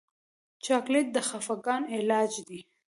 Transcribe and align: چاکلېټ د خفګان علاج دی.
چاکلېټ 0.65 1.07
د 1.15 1.17
خفګان 1.27 1.83
علاج 1.97 2.31
دی. 2.47 2.59